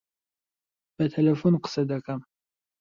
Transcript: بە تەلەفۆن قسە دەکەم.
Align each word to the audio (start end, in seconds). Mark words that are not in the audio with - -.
بە 0.95 1.05
تەلەفۆن 1.13 1.55
قسە 1.63 1.81
دەکەم. 1.93 2.21